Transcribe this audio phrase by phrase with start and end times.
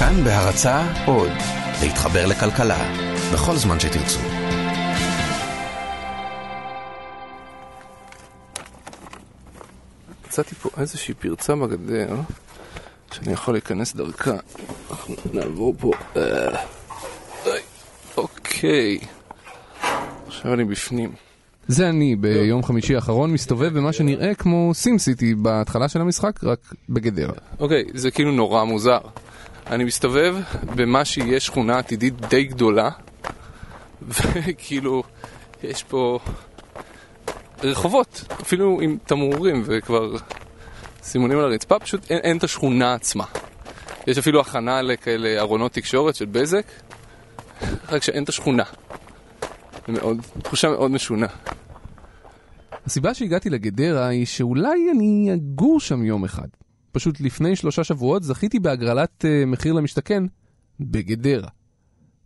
[0.00, 1.30] כאן בהרצה עוד,
[1.82, 2.78] להתחבר לכלכלה,
[3.34, 4.18] בכל זמן שתרצו.
[10.28, 12.16] מצאתי פה איזושהי פרצה בגדר
[13.12, 14.36] שאני יכול להיכנס דרכה.
[14.90, 15.90] אנחנו נעבור פה.
[16.16, 16.64] אה,
[18.16, 18.98] אוקיי.
[20.26, 21.12] עכשיו אני בפנים.
[21.68, 26.74] זה אני ביום חמישי האחרון מסתובב במה שנראה כמו סים סיטי בהתחלה של המשחק, רק
[26.88, 27.34] בגדרה.
[27.58, 29.00] אוקיי, זה כאילו נורא מוזר.
[29.70, 30.36] אני מסתובב
[30.76, 32.90] במה שיהיה שכונה עתידית די גדולה,
[34.08, 35.02] וכאילו,
[35.62, 36.18] יש פה
[37.62, 40.16] רחובות, אפילו עם תמרורים וכבר
[41.02, 43.24] סימונים על הרצפה, פשוט אין, אין את השכונה עצמה.
[44.06, 46.66] יש אפילו הכנה לכאלה ארונות תקשורת של בזק,
[47.88, 48.64] רק שאין את השכונה.
[49.86, 51.26] זה מאוד, תחושה מאוד משונה.
[52.86, 56.48] הסיבה שהגעתי לגדרה היא שאולי אני אגור שם יום אחד.
[56.92, 60.22] פשוט לפני שלושה שבועות זכיתי בהגרלת uh, מחיר למשתכן
[60.80, 61.48] בגדרה.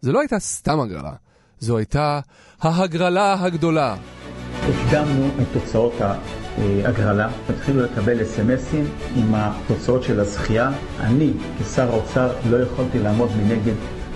[0.00, 1.12] זו לא הייתה סתם הגרלה,
[1.58, 2.20] זו הייתה
[2.60, 3.96] ההגרלה הגדולה.
[4.62, 8.84] הקדמנו את תוצאות ההגרלה, התחילו לקבל אס.אם.אסים
[9.16, 10.70] עם התוצאות של הזכייה.
[11.00, 13.74] אני, כשר האוצר, לא יכולתי לעמוד מנגד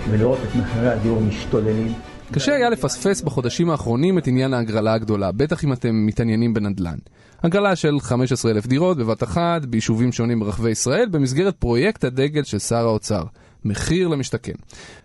[0.09, 1.93] ולראות את מחירי הדיור משתוללים.
[2.33, 6.97] קשה היה לפספס בחודשים האחרונים את עניין ההגרלה הגדולה, בטח אם אתם מתעניינים בנדל"ן.
[7.43, 12.87] הגרלה של 15,000 דירות בבת אחת, ביישובים שונים ברחבי ישראל, במסגרת פרויקט הדגל של שר
[12.87, 13.23] האוצר.
[13.65, 14.53] מחיר למשתכן.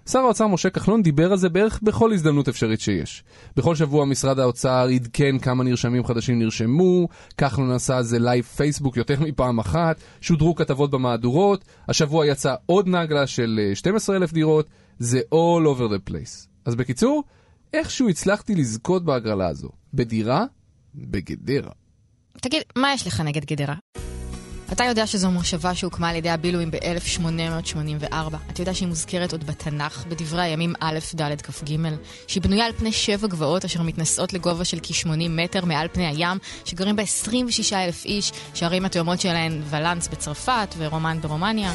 [0.08, 3.24] שר האוצר משה כחלון דיבר על זה בערך בכל הזדמנות אפשרית שיש.
[3.56, 8.96] בכל שבוע משרד האוצר עדכן כמה נרשמים חדשים נרשמו, כחלון עשה על זה לייב פייסבוק
[8.96, 14.66] יותר מפעם אחת, שודרו כתבות במהדורות, השבוע יצא עוד נגלה של 12,000 דירות,
[14.98, 16.53] זה all over the place.
[16.64, 17.22] אז בקיצור,
[17.72, 19.68] איכשהו הצלחתי לזכות בהגרלה הזו.
[19.94, 20.44] בדירה,
[20.94, 21.70] בגדרה.
[22.40, 23.74] תגיד, מה יש לך נגד גדרה?
[24.72, 28.14] אתה יודע שזו מושבה שהוקמה על ידי הבילואים ב-1884.
[28.50, 31.76] אתה יודע שהיא מוזכרת עוד בתנ"ך, בדברי הימים א', ד', כ"ג,
[32.26, 36.38] שהיא בנויה על פני שבע גבעות אשר מתנשאות לגובה של כ-80 מטר מעל פני הים,
[36.64, 41.72] שגרים בה 26 אלף איש, שהערים התאומות שלהן ולנס בצרפת ורומן ברומניה.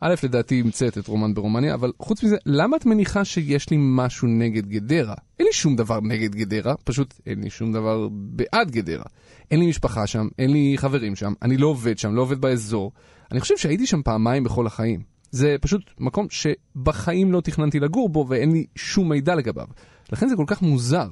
[0.00, 4.28] א', לדעתי המצאת את רומן ברומניה, אבל חוץ מזה, למה את מניחה שיש לי משהו
[4.28, 5.14] נגד גדרה?
[5.38, 9.04] אין לי שום דבר נגד גדרה, פשוט אין לי שום דבר בעד גדרה.
[9.50, 12.92] אין לי משפחה שם, אין לי חברים שם, אני לא עובד שם, לא עובד באזור.
[13.32, 15.02] אני חושב שהייתי שם פעמיים בכל החיים.
[15.30, 19.66] זה פשוט מקום שבחיים לא תכננתי לגור בו ואין לי שום מידע לגביו.
[20.12, 21.08] לכן זה כל כך מוזר.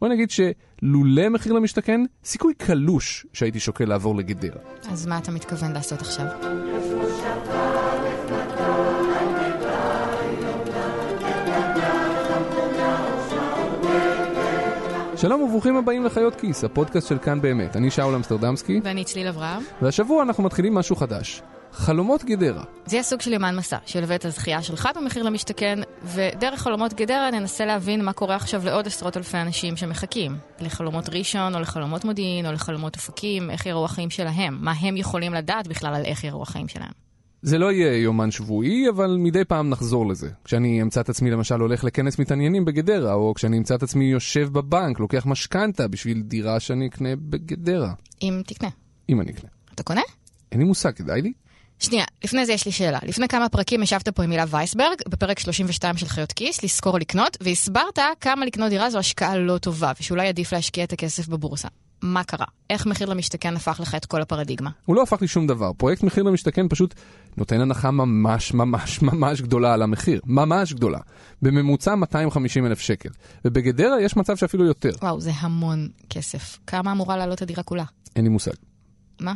[0.00, 4.60] בוא נגיד שלולא מחיר למשתכן, סיכוי קלוש שהייתי שוקל לעבור לגדרה.
[4.88, 6.26] אז מה אתה מתכוון לעשות עכשיו?
[15.16, 17.76] שלום וברוכים הבאים לחיות כיס, הפודקאסט של כאן באמת.
[17.76, 18.80] אני שאול אמסטרדמסקי.
[18.84, 19.62] ואני צליל אברהם.
[19.82, 21.42] והשבוע אנחנו מתחילים משהו חדש.
[21.72, 22.64] חלומות גדרה.
[22.86, 27.30] זה יהיה סוג של יומן מסע, שילווה את הזכייה שלך במחיר למשתכן, ודרך חלומות גדרה
[27.30, 30.36] ננסה להבין מה קורה עכשיו לעוד עשרות אלפי אנשים שמחכים.
[30.60, 35.34] לחלומות ראשון, או לחלומות מודיעין, או לחלומות אופקים, איך יראו החיים שלהם, מה הם יכולים
[35.34, 37.07] לדעת בכלל על איך יראו החיים שלהם.
[37.42, 40.30] זה לא יהיה יומן שבועי, אבל מדי פעם נחזור לזה.
[40.44, 44.48] כשאני אמצא את עצמי למשל הולך לכנס מתעניינים בגדרה, או כשאני אמצא את עצמי יושב
[44.52, 47.92] בבנק, לוקח משכנתה בשביל דירה שאני אקנה בגדרה.
[48.22, 48.68] אם תקנה.
[49.08, 49.50] אם אני אקנה.
[49.74, 50.02] אתה קונה?
[50.52, 51.32] אין לי מושג, כדאי לי?
[51.78, 52.98] שנייה, לפני זה יש לי שאלה.
[53.02, 56.98] לפני כמה פרקים ישבת פה עם הילה וייסברג, בפרק 32 של חיות כיס, לזכור או
[56.98, 61.68] לקנות, והסברת כמה לקנות דירה זו השקעה לא טובה, ושאולי עדיף להשקיע את הכסף בבורסה.
[62.02, 62.46] מה קרה?
[62.70, 64.70] איך מחיר למשתכן הפך לך את כל הפרדיגמה?
[64.84, 65.72] הוא לא הפך לי שום דבר.
[65.72, 66.94] פרויקט מחיר למשתכן פשוט
[67.38, 70.20] נותן הנחה ממש ממש ממש גדולה על המחיר.
[70.26, 70.98] ממש גדולה.
[71.42, 73.08] בממוצע 250 אלף שקל.
[73.44, 74.90] ובגדרה יש מצב שאפילו יותר.
[75.02, 76.58] וואו, זה המון כסף.
[76.66, 77.84] כמה אמורה לעלות הדירה כולה?
[78.16, 78.52] אין לי מושג.
[79.20, 79.34] מה?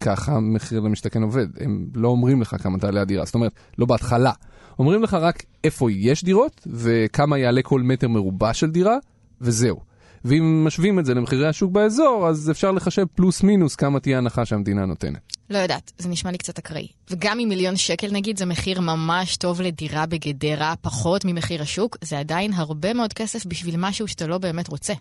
[0.00, 1.46] ככה מחיר למשתכן עובד.
[1.60, 3.24] הם לא אומרים לך כמה תעלה הדירה.
[3.24, 4.32] זאת אומרת, לא בהתחלה.
[4.78, 8.96] אומרים לך רק איפה יש דירות, וכמה יעלה כל מטר מרובע של דירה,
[9.40, 9.87] וזהו.
[10.28, 14.44] ואם משווים את זה למחירי השוק באזור, אז אפשר לחשב פלוס מינוס כמה תהיה הנחה
[14.44, 15.36] שהמדינה נותנת.
[15.50, 16.88] לא יודעת, זה נשמע לי קצת אקראי.
[17.10, 22.18] וגם אם מיליון שקל נגיד זה מחיר ממש טוב לדירה בגדרה, פחות ממחיר השוק, זה
[22.18, 24.94] עדיין הרבה מאוד כסף בשביל משהו שאתה לא באמת רוצה.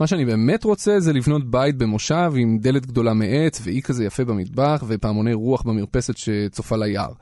[0.00, 4.24] מה שאני באמת רוצה זה לבנות בית במושב עם דלת גדולה מעץ ואי כזה יפה
[4.24, 7.12] במטבח ופעמוני רוח במרפסת שצופה ליער.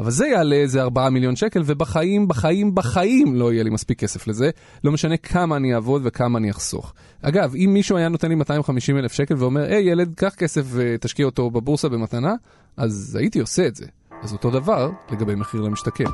[0.00, 4.26] אבל זה יעלה איזה 4 מיליון שקל, ובחיים, בחיים, בחיים לא יהיה לי מספיק כסף
[4.26, 4.50] לזה.
[4.84, 6.92] לא משנה כמה אני אעבוד וכמה אני אחסוך.
[7.22, 11.26] אגב, אם מישהו היה נותן לי 250 אלף שקל ואומר, היי ילד, קח כסף ותשקיע
[11.26, 12.34] אותו בבורסה במתנה,
[12.76, 13.86] אז הייתי עושה את זה.
[14.22, 16.04] אז אותו דבר לגבי מחיר למשתכן.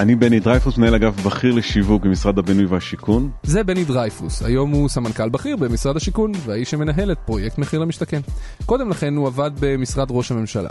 [0.00, 3.30] אני בני דרייפוס, מנהל אגף בכיר לשיווק במשרד הבינוי והשיכון.
[3.42, 8.20] זה בני דרייפוס, היום הוא סמנכ"ל בכיר במשרד השיכון, והאיש שמנהל את פרויקט מחיר למשתכן.
[8.66, 10.70] קודם לכן הוא עבד במשרד ראש הממשלה.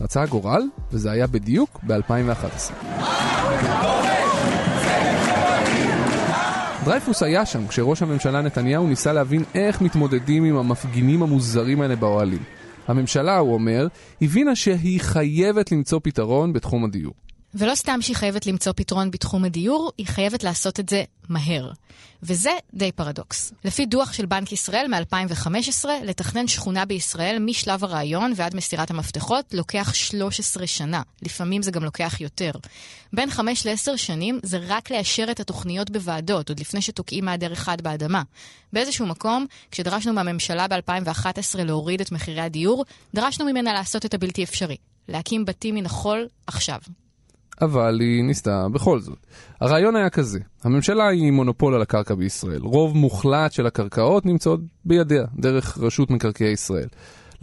[0.00, 0.62] רצה הגורל,
[0.92, 2.72] וזה היה בדיוק ב-2011.
[6.84, 12.42] דרייפוס היה שם כשראש הממשלה נתניהו ניסה להבין איך מתמודדים עם המפגינים המוזרים האלה באוהלים.
[12.88, 13.86] הממשלה, הוא אומר,
[14.22, 17.14] הבינה שהיא חייבת למצוא פתרון בתחום הדיור.
[17.58, 21.70] ולא סתם שהיא חייבת למצוא פתרון בתחום הדיור, היא חייבת לעשות את זה מהר.
[22.22, 23.52] וזה די פרדוקס.
[23.64, 29.94] לפי דוח של בנק ישראל מ-2015, לתכנן שכונה בישראל משלב הרעיון ועד מסירת המפתחות לוקח
[29.94, 31.02] 13 שנה.
[31.22, 32.50] לפעמים זה גם לוקח יותר.
[33.12, 37.80] בין 5 ל-10 שנים זה רק לאשר את התוכניות בוועדות, עוד לפני שתוקעים מעדר אחד
[37.80, 38.22] באדמה.
[38.72, 44.76] באיזשהו מקום, כשדרשנו מהממשלה ב-2011 להוריד את מחירי הדיור, דרשנו ממנה לעשות את הבלתי אפשרי.
[45.08, 46.78] להקים בתים מן החול עכשיו.
[47.62, 49.26] אבל היא ניסתה בכל זאת.
[49.60, 52.60] הרעיון היה כזה, הממשלה היא מונופול על הקרקע בישראל.
[52.60, 56.88] רוב מוחלט של הקרקעות נמצאות בידיה, דרך רשות מקרקעי ישראל.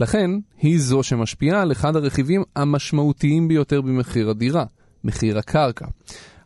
[0.00, 0.30] לכן,
[0.60, 4.64] היא זו שמשפיעה על אחד הרכיבים המשמעותיים ביותר במחיר הדירה,
[5.04, 5.86] מחיר הקרקע.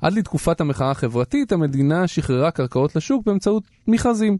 [0.00, 4.38] עד לתקופת המחאה החברתית, המדינה שחררה קרקעות לשוק באמצעות מכרזים.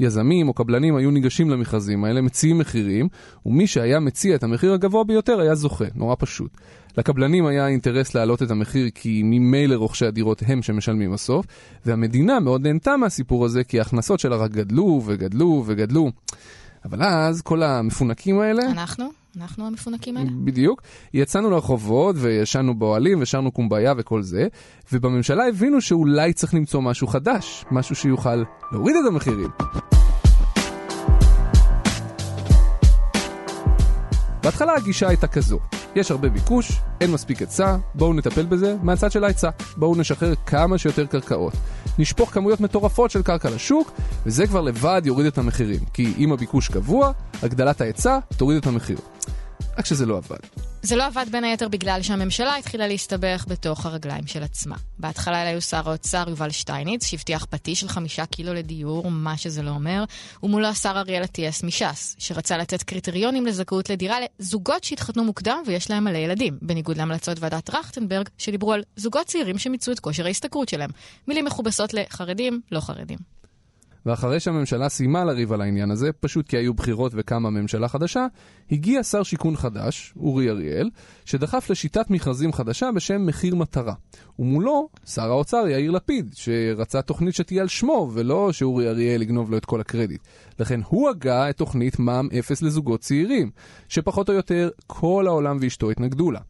[0.00, 3.08] יזמים או קבלנים היו ניגשים למכרזים האלה, מציעים מחירים,
[3.46, 6.56] ומי שהיה מציע את המחיר הגבוה ביותר היה זוכה, נורא פשוט.
[6.98, 11.46] לקבלנים היה אינטרס להעלות את המחיר כי ממילא רוכשי הדירות הם שמשלמים בסוף,
[11.86, 16.10] והמדינה מאוד נהנתה מהסיפור הזה כי ההכנסות שלה רק גדלו וגדלו וגדלו.
[16.84, 18.62] אבל אז כל המפונקים האלה...
[18.70, 19.19] אנחנו?
[19.36, 20.30] אנחנו המפונקים האלה?
[20.44, 20.82] בדיוק.
[21.14, 24.48] יצאנו לרחובות וישנו באוהלים ושרנו קומביה וכל זה,
[24.92, 29.48] ובממשלה הבינו שאולי צריך למצוא משהו חדש, משהו שיוכל להוריד את המחירים.
[34.42, 35.58] בהתחלה הגישה הייתה כזו,
[35.96, 39.50] יש הרבה ביקוש, אין מספיק היצע, בואו נטפל בזה מהצד של ההיצע.
[39.76, 41.52] בואו נשחרר כמה שיותר קרקעות.
[41.98, 43.92] נשפוך כמויות מטורפות של קרקע לשוק,
[44.26, 45.80] וזה כבר לבד יוריד את המחירים.
[45.92, 48.98] כי אם הביקוש קבוע, הגדלת ההיצע תוריד את המחיר.
[49.78, 50.38] רק שזה לא עבד.
[50.82, 54.76] זה לא עבד בין היתר בגלל שהממשלה התחילה להסתבך בתוך הרגליים של עצמה.
[54.98, 59.70] בהתחלה היו שר האוצר יובל שטייניץ, שהבטיח פטיש של חמישה קילו לדיור, מה שזה לא
[59.70, 60.04] אומר,
[60.42, 66.04] ומולו השר אריאל אטיאס מש"ס, שרצה לתת קריטריונים לזכאות לדירה לזוגות שהתחתנו מוקדם ויש להם
[66.04, 70.90] מלא ילדים, בניגוד להמלצות ועדת טרכטנברג, שדיברו על זוגות צעירים שמיצו את כושר ההשתכרות שלהם.
[71.28, 73.39] מילים מכובסות לחרדים, לא חרדים.
[74.06, 78.26] ואחרי שהממשלה סיימה לריב על העניין הזה, פשוט כי היו בחירות וקמה ממשלה חדשה,
[78.70, 80.90] הגיע שר שיכון חדש, אורי אריאל,
[81.24, 83.94] שדחף לשיטת מכרזים חדשה בשם מחיר מטרה.
[84.38, 89.56] ומולו, שר האוצר יאיר לפיד, שרצה תוכנית שתהיה על שמו, ולא שאורי אריאל יגנוב לו
[89.56, 90.20] את כל הקרדיט.
[90.58, 93.50] לכן הוא הגה את תוכנית מע"מ אפס לזוגות צעירים,
[93.88, 96.40] שפחות או יותר כל העולם ואשתו התנגדו לה.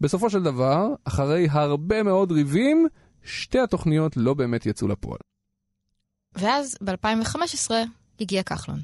[0.00, 2.86] בסופו של דבר, אחרי הרבה מאוד ריבים,
[3.22, 5.18] שתי התוכניות לא באמת יצאו לפועל.
[6.36, 7.70] ואז ב-2015
[8.20, 8.78] הגיע כחלון.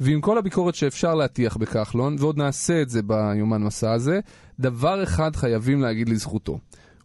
[0.00, 4.20] ועם כל הביקורת שאפשר להטיח בכחלון, ועוד נעשה את זה ביומן מסע הזה,
[4.60, 6.58] דבר אחד חייבים להגיד לזכותו.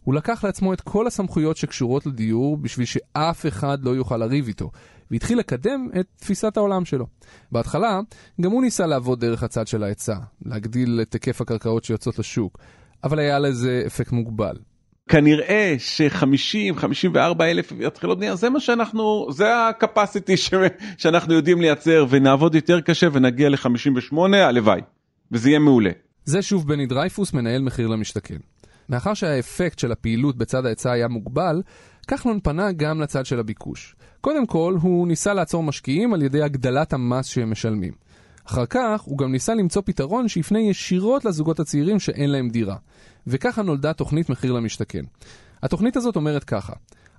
[0.04, 4.70] הוא לקח לעצמו את כל הסמכויות שקשורות לדיור בשביל שאף אחד לא יוכל לריב איתו,
[5.10, 7.06] והתחיל לקדם את תפיסת העולם שלו.
[7.52, 8.00] בהתחלה,
[8.40, 12.58] גם הוא ניסה לעבוד דרך הצד של ההיצע, להגדיל את היקף הקרקעות שיוצאות לשוק,
[13.04, 14.56] אבל היה לזה אפקט מוגבל.
[15.10, 19.44] כנראה ש-50, 54 אלף התחלות בנייה, זה מה שאנחנו, זה
[20.36, 20.50] ש...
[20.96, 24.80] שאנחנו יודעים לייצר ונעבוד יותר קשה ונגיע ל-58, הלוואי,
[25.32, 25.90] וזה יהיה מעולה.
[26.24, 28.36] זה שוב בני דרייפוס, מנהל מחיר למשתכן.
[28.88, 31.62] מאחר שהאפקט של הפעילות בצד ההיצע היה מוגבל,
[32.08, 33.96] כחלון פנה גם לצד של הביקוש.
[34.20, 37.92] קודם כל, הוא ניסה לעצור משקיעים על ידי הגדלת המס שהם משלמים.
[38.50, 42.76] אחר כך, הוא גם ניסה למצוא פתרון שיפנה ישירות לזוגות הצעירים שאין להם דירה.
[43.26, 45.04] וככה נולדה תוכנית מחיר למשתכן.
[45.62, 46.72] התוכנית הזאת אומרת ככה,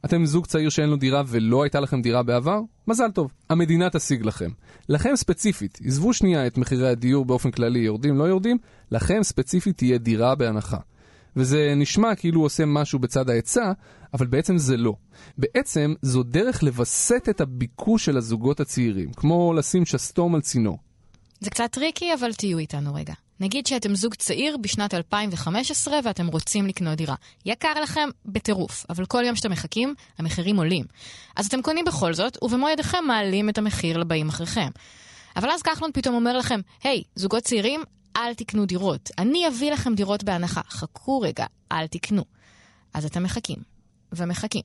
[0.06, 2.60] אתם זוג צעיר שאין לו דירה ולא הייתה לכם דירה בעבר?
[2.88, 4.50] מזל טוב, המדינה תשיג לכם.
[4.90, 8.58] לכם ספציפית, עזבו שנייה את מחירי הדיור באופן כללי, יורדים, לא יורדים,
[8.92, 10.78] לכם ספציפית תהיה דירה בהנחה.
[11.36, 13.72] וזה נשמע כאילו הוא עושה משהו בצד ההיצע,
[14.14, 14.94] אבל בעצם זה לא.
[15.38, 20.78] בעצם זו דרך לווסת את הביקוש של הזוגות הצעירים, כמו לשים שסתום על צינור.
[21.42, 23.14] זה קצת טריקי, אבל תהיו איתנו רגע.
[23.40, 27.16] נגיד שאתם זוג צעיר בשנת 2015 ואתם רוצים לקנות דירה.
[27.46, 30.86] יקר לכם בטירוף, אבל כל יום שאתם מחכים, המחירים עולים.
[31.36, 34.70] אז אתם קונים בכל זאת, ובמו ידיכם מעלים את המחיר לבאים אחריכם.
[35.36, 37.84] אבל אז כחלון פתאום אומר לכם, היי, hey, זוגות צעירים,
[38.18, 39.10] אל תקנו דירות.
[39.18, 40.62] אני אביא לכם דירות בהנחה.
[40.70, 42.24] חכו רגע, אל תקנו.
[42.94, 43.58] אז אתם מחכים,
[44.14, 44.64] ומחכים.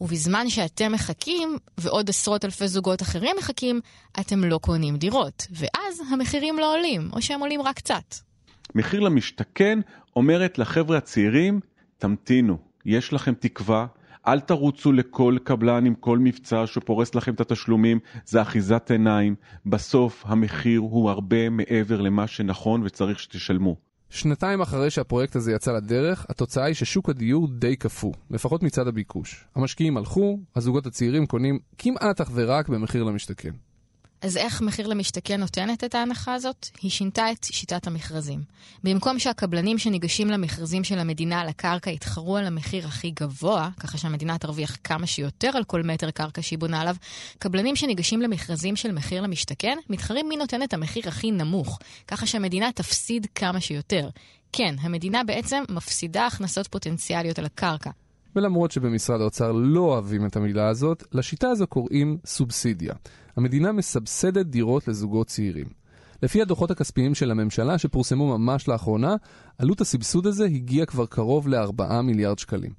[0.00, 3.80] ובזמן שאתם מחכים, ועוד עשרות אלפי זוגות אחרים מחכים,
[4.20, 5.46] אתם לא קונים דירות.
[5.50, 8.14] ואז המחירים לא עולים, או שהם עולים רק קצת.
[8.74, 9.78] מחיר למשתכן
[10.16, 11.60] אומרת לחבר'ה הצעירים,
[11.98, 13.86] תמתינו, יש לכם תקווה,
[14.26, 19.34] אל תרוצו לכל קבלן עם כל מבצע שפורס לכם את התשלומים, זה אחיזת עיניים.
[19.66, 23.87] בסוף המחיר הוא הרבה מעבר למה שנכון וצריך שתשלמו.
[24.10, 29.44] שנתיים אחרי שהפרויקט הזה יצא לדרך, התוצאה היא ששוק הדיור די קפוא, לפחות מצד הביקוש.
[29.54, 33.52] המשקיעים הלכו, הזוגות הצעירים קונים כמעט אך ורק במחיר למשתכן.
[34.22, 36.66] אז איך מחיר למשתכן נותנת את ההנחה הזאת?
[36.82, 38.40] היא שינתה את שיטת המכרזים.
[38.84, 44.38] במקום שהקבלנים שניגשים למכרזים של המדינה על הקרקע יתחרו על המחיר הכי גבוה, ככה שהמדינה
[44.38, 46.96] תרוויח כמה שיותר על כל מטר קרקע שהיא בונה עליו,
[47.38, 52.72] קבלנים שניגשים למכרזים של מחיר למשתכן, מתחרים מי נותן את המחיר הכי נמוך, ככה שהמדינה
[52.72, 54.08] תפסיד כמה שיותר.
[54.52, 57.90] כן, המדינה בעצם מפסידה הכנסות פוטנציאליות על הקרקע.
[58.36, 62.94] ולמרות שבמשרד האוצר לא אוהבים את המילה הזאת, לשיטה הזו קוראים סובסידיה.
[63.38, 65.66] המדינה מסבסדת דירות לזוגות צעירים.
[66.22, 69.16] לפי הדוחות הכספיים של הממשלה שפורסמו ממש לאחרונה,
[69.58, 72.70] עלות הסבסוד הזה הגיעה כבר קרוב ל-4 מיליארד שקלים.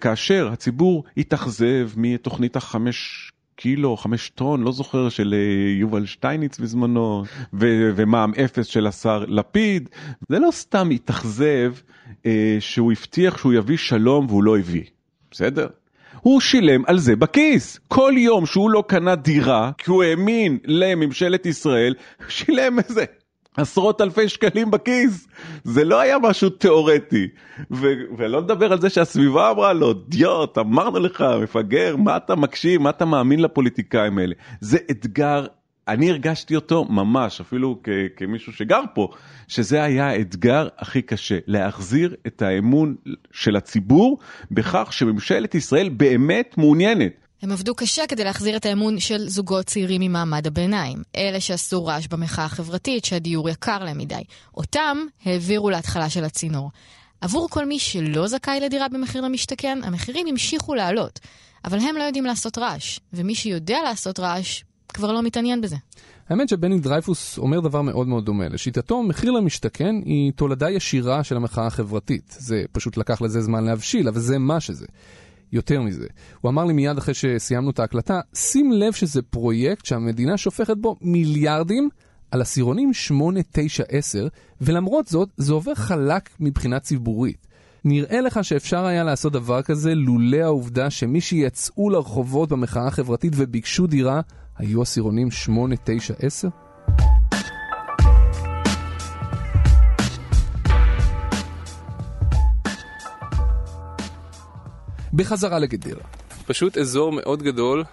[0.00, 7.24] כאשר הציבור התאכזב מתוכנית החמש קילו, חמש טון, לא זוכר, של אה, יובל שטייניץ בזמנו,
[7.54, 9.88] ו- ומע"מ אפס של השר לפיד,
[10.28, 11.74] זה לא סתם התאכזב
[12.26, 14.84] אה, שהוא הבטיח שהוא יביא שלום והוא לא הביא,
[15.30, 15.66] בסדר?
[16.22, 17.80] הוא שילם על זה בכיס.
[17.88, 21.94] כל יום שהוא לא קנה דירה, כי הוא האמין לממשלת ישראל,
[22.28, 23.04] שילם איזה
[23.56, 25.28] עשרות אלפי שקלים בכיס.
[25.64, 27.28] זה לא היה משהו תיאורטי.
[27.70, 32.82] ו- ולא נדבר על זה שהסביבה אמרה לו, דיוט, אמרנו לך, מפגר, מה אתה מקשיב,
[32.82, 34.34] מה אתה מאמין לפוליטיקאים האלה.
[34.60, 35.46] זה אתגר
[35.88, 39.08] אני הרגשתי אותו ממש, אפילו כ- כמישהו שגר פה,
[39.48, 42.94] שזה היה האתגר הכי קשה, להחזיר את האמון
[43.32, 44.18] של הציבור
[44.50, 47.12] בכך שממשלת ישראל באמת מעוניינת.
[47.42, 51.02] הם עבדו קשה כדי להחזיר את האמון של זוגות צעירים ממעמד הביניים.
[51.16, 54.22] אלה שעשו רעש במחאה החברתית שהדיור יקר להם מדי.
[54.56, 56.70] אותם העבירו להתחלה של הצינור.
[57.20, 61.20] עבור כל מי שלא זכאי לדירה במחיר למשתכן, המחירים המשיכו לעלות.
[61.64, 64.62] אבל הם לא יודעים לעשות רעש, ומי שיודע לעשות רעש
[64.92, 65.76] כבר לא מתעניין בזה.
[66.28, 68.48] האמת שבני דרייפוס אומר דבר מאוד מאוד דומה.
[68.48, 72.36] לשיטתו, מחיר למשתכן היא תולדה ישירה של המחאה החברתית.
[72.38, 74.86] זה פשוט לקח לזה זמן להבשיל, אבל זה מה שזה.
[75.52, 76.06] יותר מזה,
[76.40, 80.96] הוא אמר לי מיד אחרי שסיימנו את ההקלטה, שים לב שזה פרויקט שהמדינה שופכת בו
[81.00, 81.88] מיליארדים
[82.30, 84.28] על עשירונים 8, 9, 10,
[84.60, 87.46] ולמרות זאת, זה עובר חלק מבחינה ציבורית.
[87.84, 93.86] נראה לך שאפשר היה לעשות דבר כזה לולא העובדה שמי שיצאו לרחובות במחאה החברתית וביקשו
[93.86, 94.20] דירה
[94.62, 96.48] היו עשירונים 8, 9, 10?
[105.12, 106.02] בחזרה לגדרה.
[106.46, 107.84] פשוט אזור מאוד גדול,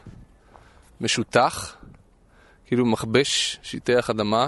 [1.01, 1.75] משותח,
[2.65, 4.47] כאילו מכבש שיטח אדמה.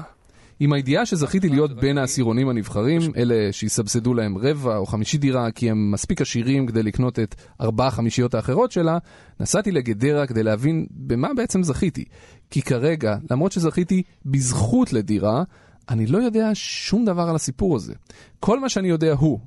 [0.64, 5.70] עם הידיעה שזכיתי להיות בין העשירונים הנבחרים, אלה שיסבסדו להם רבע או חמישי דירה כי
[5.70, 8.98] הם מספיק עשירים כדי לקנות את ארבע חמישיות האחרות שלה,
[9.40, 12.06] נסעתי לגדרה כדי להבין במה בעצם זכיתי.
[12.50, 15.44] כי כרגע, למרות שזכיתי בזכות לדירה,
[15.90, 17.94] אני לא יודע שום דבר על הסיפור הזה.
[18.40, 19.40] כל מה שאני יודע הוא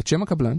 [0.00, 0.56] את שם הקבלן,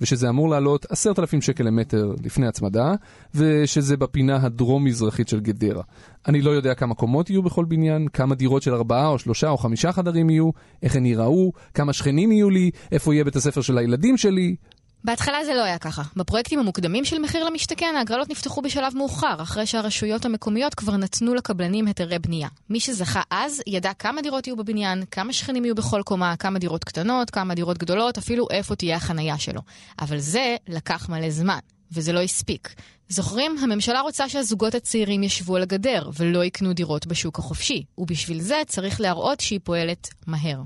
[0.00, 2.94] ושזה אמור לעלות עשרת אלפים שקל למטר לפני הצמדה,
[3.34, 5.82] ושזה בפינה הדרום-מזרחית של גדרה.
[6.28, 9.58] אני לא יודע כמה קומות יהיו בכל בניין, כמה דירות של ארבעה או שלושה או
[9.58, 10.50] חמישה חדרים יהיו,
[10.82, 14.56] איך הן ייראו, כמה שכנים יהיו לי, איפה יהיה בית הספר של הילדים שלי.
[15.04, 16.02] בהתחלה זה לא היה ככה.
[16.16, 21.86] בפרויקטים המוקדמים של מחיר למשתכן, ההגרלות נפתחו בשלב מאוחר, אחרי שהרשויות המקומיות כבר נתנו לקבלנים
[21.86, 22.48] היתרי בנייה.
[22.70, 26.84] מי שזכה אז, ידע כמה דירות יהיו בבניין, כמה שכנים יהיו בכל קומה, כמה דירות
[26.84, 29.60] קטנות, כמה דירות גדולות, אפילו איפה תהיה החנייה שלו.
[30.00, 31.58] אבל זה לקח מלא זמן,
[31.92, 32.74] וזה לא הספיק.
[33.08, 33.56] זוכרים?
[33.62, 39.00] הממשלה רוצה שהזוגות הצעירים ישבו על הגדר, ולא יקנו דירות בשוק החופשי, ובשביל זה צריך
[39.00, 40.62] להראות שהיא פועלת מהר.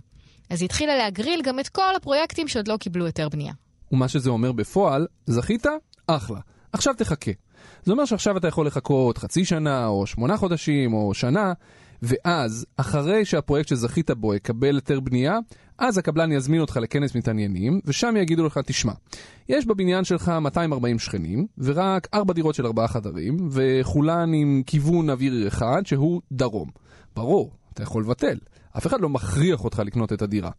[0.50, 3.52] אז היא התחילה להגריל גם את כל הפרויקטים שעוד לא קיבלו היתר בנייה.
[3.92, 5.66] ומה שזה אומר בפועל, זכית?
[6.06, 6.40] אחלה.
[6.72, 7.30] עכשיו תחכה.
[7.84, 11.52] זה אומר שעכשיו אתה יכול לחכות חצי שנה, או שמונה חודשים, או שנה,
[12.02, 15.38] ואז, אחרי שהפרויקט שזכית בו יקבל היתר בנייה,
[15.78, 18.92] אז הקבלן יזמין אותך לכנס מתעניינים, ושם יגידו לך, תשמע,
[19.48, 25.48] יש בבניין שלך 240 שכנים, ורק 4 דירות של 4 חדרים, וכולן עם כיוון אוויר
[25.48, 26.70] אחד, שהוא דרום.
[27.16, 28.38] ברור, אתה יכול לבטל.
[28.76, 30.50] אף אחד לא מכריח אותך לקנות את הדירה.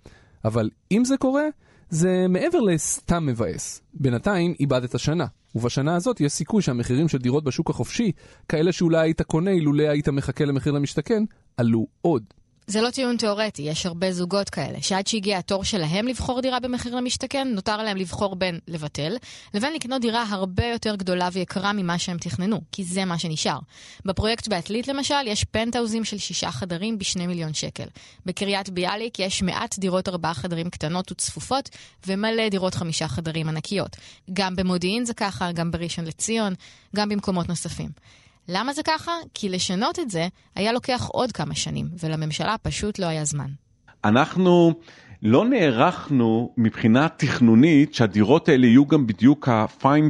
[0.45, 1.43] אבל אם זה קורה,
[1.89, 3.81] זה מעבר לסתם מבאס.
[3.93, 8.11] בינתיים איבדת שנה, ובשנה הזאת יש סיכוי שהמחירים של דירות בשוק החופשי,
[8.49, 11.23] כאלה שאולי היית קונה אילולא היית מחכה למחיר למשתכן,
[11.57, 12.23] עלו עוד.
[12.69, 16.95] זה לא טיעון תיאורטי, יש הרבה זוגות כאלה, שעד שהגיע התור שלהם לבחור דירה במחיר
[16.95, 19.15] למשתכן, נותר להם לבחור בין לבטל,
[19.53, 23.59] לבין לקנות דירה הרבה יותר גדולה ויקרה ממה שהם תכננו, כי זה מה שנשאר.
[24.05, 27.87] בפרויקט בעתלית למשל, יש פנטהאוזים של שישה חדרים בשני מיליון שקל.
[28.25, 31.69] בקריית ביאליק יש מעט דירות ארבעה חדרים קטנות וצפופות,
[32.07, 33.97] ומלא דירות חמישה חדרים ענקיות.
[34.33, 36.53] גם במודיעין זה ככה, גם בראשון לציון,
[36.95, 37.89] גם במקומות נוספים.
[38.51, 39.11] למה זה ככה?
[39.33, 43.47] כי לשנות את זה היה לוקח עוד כמה שנים, ולממשלה פשוט לא היה זמן.
[44.05, 44.73] אנחנו
[45.21, 50.09] לא נערכנו מבחינה תכנונית שהדירות האלה יהיו גם בדיוק ה fine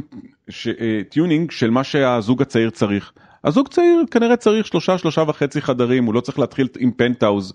[1.08, 3.12] tuning של מה שהזוג הצעיר צריך.
[3.44, 7.52] הזוג צעיר כנראה צריך שלושה שלושה וחצי חדרים הוא לא צריך להתחיל עם פנטהאוז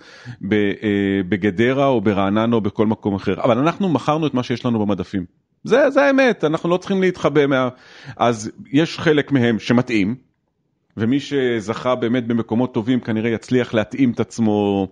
[1.30, 5.26] בגדרה או ברעננה או בכל מקום אחר אבל אנחנו מכרנו את מה שיש לנו במדפים
[5.64, 7.70] זה זה האמת אנחנו לא צריכים להתחבא מה...
[8.18, 10.16] אז יש חלק מהם שמתאים
[10.98, 14.88] ומי שזכה באמת במקומות טובים כנראה יצליח להתאים את עצמו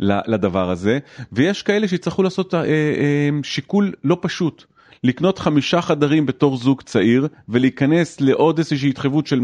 [0.00, 0.98] לדבר הזה,
[1.32, 4.64] ויש כאלה שיצטרכו לעשות אה, אה, שיקול לא פשוט.
[5.04, 9.40] לקנות חמישה חדרים בתור זוג צעיר ולהיכנס לעוד איזושהי התחייבות של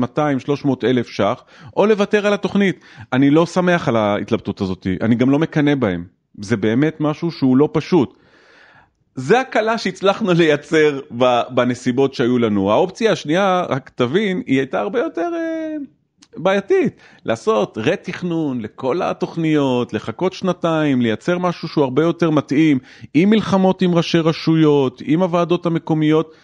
[0.66, 1.44] 200-300 אלף ש"ח
[1.76, 2.84] או לוותר על התוכנית.
[3.12, 6.04] אני לא שמח על ההתלבטות הזאת, אני גם לא מקנא בהם.
[6.40, 8.18] זה באמת משהו שהוא לא פשוט.
[9.14, 11.00] זה הקלה שהצלחנו לייצר
[11.50, 12.72] בנסיבות שהיו לנו.
[12.72, 15.76] האופציה השנייה, רק תבין, היא הייתה הרבה יותר אה,
[16.36, 17.00] בעייתית.
[17.24, 22.78] לעשות רה-תכנון לכל התוכניות, לחכות שנתיים, לייצר משהו שהוא הרבה יותר מתאים,
[23.14, 26.34] עם מלחמות עם ראשי רשויות, עם הוועדות המקומיות.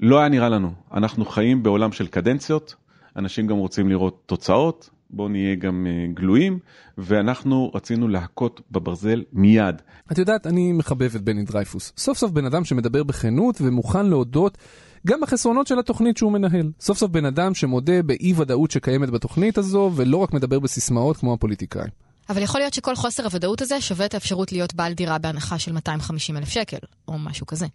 [0.00, 0.72] לא היה נראה לנו.
[0.94, 2.74] אנחנו חיים בעולם של קדנציות,
[3.16, 6.58] אנשים גם רוצים לראות תוצאות, בואו נהיה גם uh, גלויים,
[6.98, 9.82] ואנחנו רצינו להכות בברזל מיד.
[10.12, 11.92] את יודעת, אני מחבב את בני דרייפוס.
[11.96, 14.58] סוף סוף בן אדם שמדבר בכנות ומוכן להודות
[15.06, 16.70] גם בחסרונות של התוכנית שהוא מנהל.
[16.80, 21.32] סוף סוף בן אדם שמודה באי ודאות שקיימת בתוכנית הזו, ולא רק מדבר בסיסמאות כמו
[21.32, 21.90] הפוליטיקאים.
[22.28, 25.72] אבל יכול להיות שכל חוסר הוודאות הזה שווה את האפשרות להיות בעל דירה בהנחה של
[25.72, 26.76] 250 אלף שקל,
[27.08, 27.66] או משהו כזה.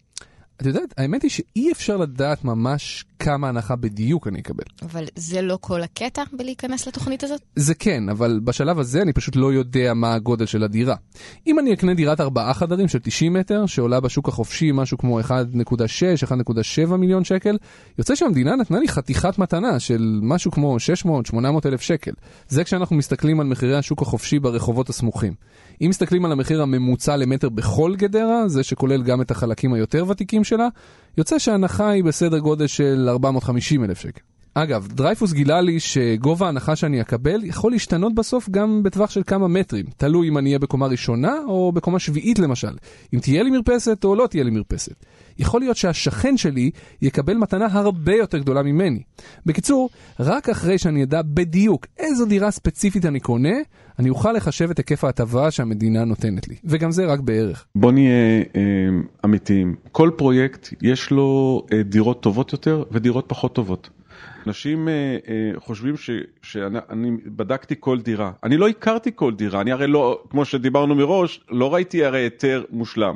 [0.60, 4.64] את יודעת, האמת היא שאי אפשר לדעת ממש כמה הנחה בדיוק אני אקבל.
[4.82, 7.40] אבל זה לא כל הקטע בלהיכנס לתוכנית הזאת?
[7.56, 10.96] זה כן, אבל בשלב הזה אני פשוט לא יודע מה הגודל של הדירה.
[11.46, 15.26] אם אני אקנה דירת ארבעה חדרים של 90 מטר, שעולה בשוק החופשי משהו כמו 1.6,
[16.86, 17.56] 1.7 מיליון שקל,
[17.98, 20.76] יוצא שהמדינה נתנה לי חתיכת מתנה של משהו כמו
[21.32, 21.36] 600-800
[21.66, 22.12] אלף שקל.
[22.48, 25.34] זה כשאנחנו מסתכלים על מחירי השוק החופשי ברחובות הסמוכים.
[25.80, 30.44] אם מסתכלים על המחיר הממוצע למטר בכל גדרה, זה שכולל גם את החלקים היותר ותיקים
[30.44, 30.68] שלה,
[31.18, 34.35] יוצא שההנחה היא בסדר גודל של 450 אלף שקל.
[34.58, 39.48] אגב, דרייפוס גילה לי שגובה ההנחה שאני אקבל יכול להשתנות בסוף גם בטווח של כמה
[39.48, 42.76] מטרים, תלוי אם אני אהיה בקומה ראשונה או בקומה שביעית למשל,
[43.14, 45.04] אם תהיה לי מרפסת או לא תהיה לי מרפסת.
[45.38, 46.70] יכול להיות שהשכן שלי
[47.02, 49.02] יקבל מתנה הרבה יותר גדולה ממני.
[49.46, 49.90] בקיצור,
[50.20, 53.54] רק אחרי שאני אדע בדיוק איזו דירה ספציפית אני קונה,
[53.98, 57.66] אני אוכל לחשב את היקף ההטבה שהמדינה נותנת לי, וגם זה רק בערך.
[57.74, 58.62] בוא נהיה אה,
[59.24, 63.90] אמיתיים, כל פרויקט יש לו אה, דירות טובות יותר ודירות פחות טובות.
[64.46, 64.92] אנשים אה,
[65.28, 65.94] אה, חושבים
[66.42, 71.40] שאני בדקתי כל דירה, אני לא הכרתי כל דירה, אני הרי לא, כמו שדיברנו מראש,
[71.50, 73.14] לא ראיתי הרי היתר מושלם.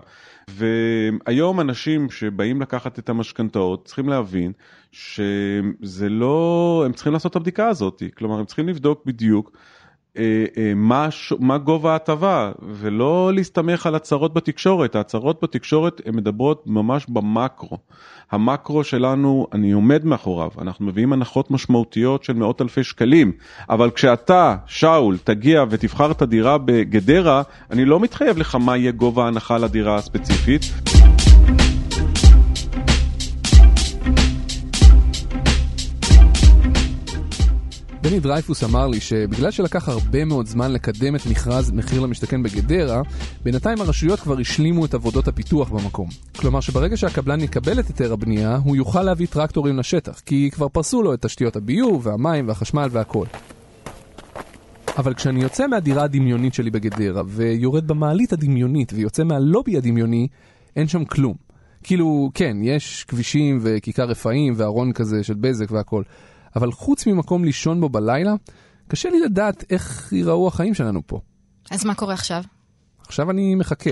[0.48, 4.52] והיום אנשים שבאים לקחת את המשכנתאות צריכים להבין
[4.92, 9.52] שזה לא, הם צריכים לעשות את הבדיקה הזאת, כלומר הם צריכים לבדוק בדיוק
[10.76, 17.78] מה, מה גובה ההטבה ולא להסתמך על הצהרות בתקשורת, ההצהרות בתקשורת הן מדברות ממש במקרו.
[18.30, 23.32] המקרו שלנו, אני עומד מאחוריו, אנחנו מביאים הנחות משמעותיות של מאות אלפי שקלים,
[23.70, 29.24] אבל כשאתה, שאול, תגיע ותבחר את הדירה בגדרה, אני לא מתחייב לך מה יהיה גובה
[29.24, 30.62] ההנחה לדירה הספציפית.
[38.10, 43.02] בני דרייפוס אמר לי שבגלל שלקח הרבה מאוד זמן לקדם את מכרז מחיר למשתכן בגדרה,
[43.42, 46.08] בינתיים הרשויות כבר השלימו את עבודות הפיתוח במקום.
[46.36, 51.02] כלומר שברגע שהקבלן יקבל את היתר הבנייה, הוא יוכל להביא טרקטורים לשטח, כי כבר פרסו
[51.02, 53.26] לו את תשתיות הביוב, והמים, והחשמל והכל.
[54.98, 60.28] אבל כשאני יוצא מהדירה הדמיונית שלי בגדרה, ויורד במעלית הדמיונית, ויוצא מהלובי הדמיוני,
[60.76, 61.34] אין שם כלום.
[61.82, 66.02] כאילו, כן, יש כבישים וכיכר רפאים וארון כזה של בזק והכל.
[66.56, 68.34] אבל חוץ ממקום לישון בו בלילה,
[68.88, 71.20] קשה לי לדעת איך ייראו החיים שלנו פה.
[71.70, 72.42] אז מה קורה עכשיו?
[72.98, 73.90] עכשיו אני מחכה.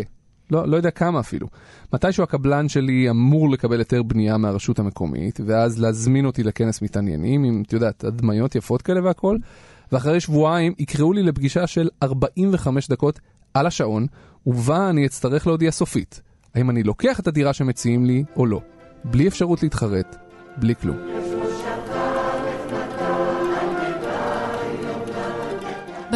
[0.50, 1.46] לא, לא יודע כמה אפילו.
[1.92, 7.62] מתישהו הקבלן שלי אמור לקבל היתר בנייה מהרשות המקומית, ואז להזמין אותי לכנס מתעניינים עם,
[7.66, 9.36] את יודעת, הדמיות יפות כאלה והכל,
[9.92, 13.20] ואחרי שבועיים יקראו לי לפגישה של 45 דקות
[13.54, 14.06] על השעון,
[14.46, 16.20] ובה אני אצטרך להודיע סופית,
[16.54, 18.60] האם אני לוקח את הדירה שמציעים לי או לא.
[19.04, 20.16] בלי אפשרות להתחרט,
[20.56, 21.17] בלי כלום.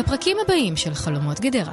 [0.03, 1.73] בפרקים הבאים של חלומות גדרה.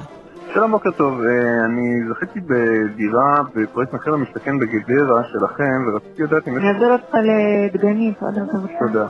[0.54, 1.20] שלום, בוקר טוב.
[1.20, 6.56] אה, אני זכיתי בדירה בפרויקט מחיר למשתכן בגדרה שלכם, ורציתי לדעת אם.
[6.56, 8.18] אני אעביר אותך לדגנית.
[8.78, 9.06] תודה.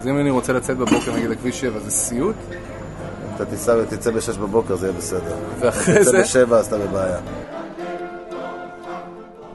[0.00, 2.36] אז אם אני רוצה לצאת בבוקר נגיד לכביש 7 זה סיוט,
[3.36, 5.36] אתה תיסע ותצא ב-6 בבוקר, זה יהיה בסדר.
[5.60, 6.22] ואחרי זה...
[6.22, 7.18] תצא ב-7 אז אתה בבעיה.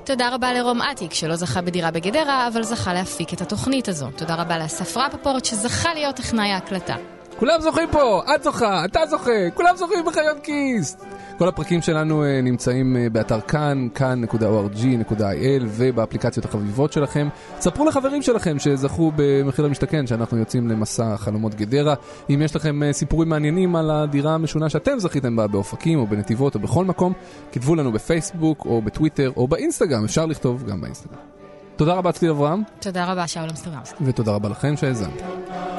[0.04, 4.08] תודה רבה לרום אטיק, שלא זכה בדירה בגדרה, אבל זכה להפיק את התוכנית הזו.
[4.16, 6.96] תודה רבה לאסף רפפורט, שזכה להיות טכנאי ההקלטה.
[7.40, 10.98] כולם זוכים פה, את זוכה, אתה זוכה, כולם זוכים בחיות כיס.
[11.38, 17.28] כל הפרקים שלנו אה, נמצאים אה, באתר כאן, כאן.org.il ובאפליקציות החביבות שלכם.
[17.60, 21.94] ספרו לחברים שלכם שזכו במחיר למשתכן, שאנחנו יוצאים למסע חלומות גדרה.
[22.30, 26.56] אם יש לכם אה, סיפורים מעניינים על הדירה המשונה שאתם זכיתם בה באופקים או בנתיבות
[26.56, 27.14] או בכל מקום,
[27.52, 31.20] כתבו לנו בפייסבוק או בטוויטר או באינסטגרם, אפשר לכתוב גם באינסטגרם.
[31.76, 34.04] תודה רבה צליל אברהם, תודה רבה, שאול אמסטרמסקי.
[34.06, 35.75] ותודה רבה לכם שהאזנתם.